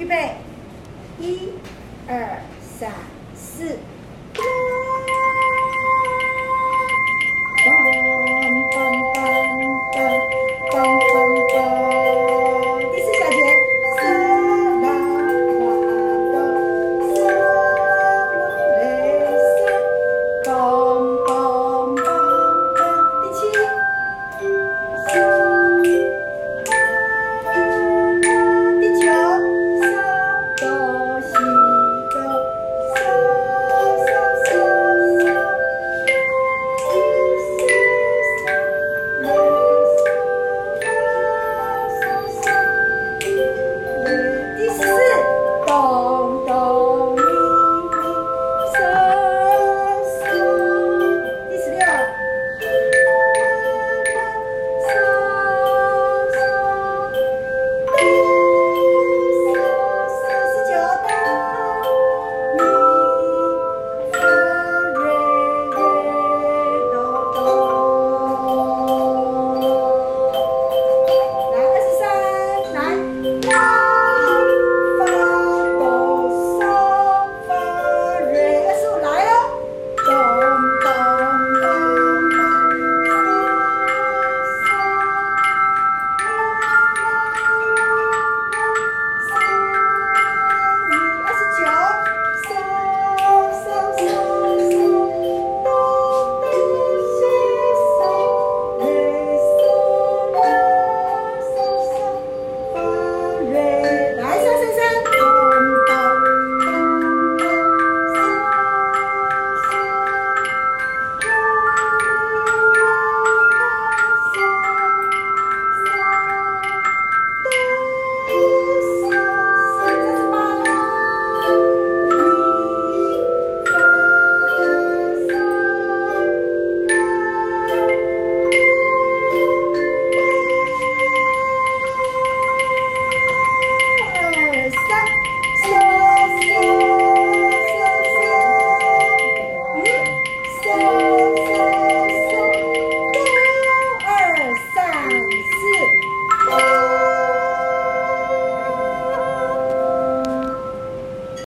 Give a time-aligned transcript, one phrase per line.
[0.00, 0.30] 预备
[1.18, 1.52] 一
[2.08, 2.90] 二三
[3.34, 3.76] 四。